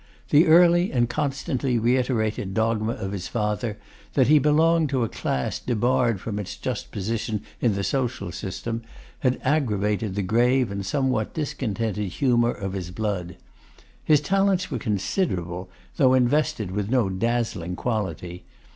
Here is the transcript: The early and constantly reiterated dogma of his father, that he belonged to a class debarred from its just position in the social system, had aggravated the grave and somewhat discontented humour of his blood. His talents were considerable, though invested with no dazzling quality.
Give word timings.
The 0.31 0.47
early 0.47 0.91
and 0.91 1.07
constantly 1.07 1.77
reiterated 1.77 2.55
dogma 2.55 2.93
of 2.93 3.11
his 3.11 3.27
father, 3.27 3.77
that 4.13 4.25
he 4.29 4.39
belonged 4.39 4.89
to 4.89 5.03
a 5.03 5.07
class 5.09 5.59
debarred 5.59 6.19
from 6.19 6.39
its 6.39 6.57
just 6.57 6.91
position 6.91 7.43
in 7.59 7.75
the 7.75 7.83
social 7.83 8.31
system, 8.31 8.81
had 9.19 9.39
aggravated 9.43 10.15
the 10.15 10.23
grave 10.23 10.71
and 10.71 10.83
somewhat 10.83 11.35
discontented 11.35 11.97
humour 12.13 12.49
of 12.49 12.73
his 12.73 12.89
blood. 12.89 13.35
His 14.03 14.21
talents 14.21 14.71
were 14.71 14.79
considerable, 14.79 15.69
though 15.97 16.15
invested 16.15 16.71
with 16.71 16.89
no 16.89 17.07
dazzling 17.07 17.75
quality. 17.75 18.43